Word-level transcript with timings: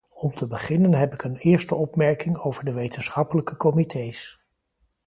Om 0.13 0.31
te 0.33 0.47
beginnen 0.47 0.93
heb 0.93 1.13
ik 1.13 1.23
een 1.23 1.35
eerste 1.35 1.75
opmerking 1.75 2.37
over 2.37 2.65
de 2.65 2.73
wetenschappelijke 2.73 3.57
comités. 3.57 4.39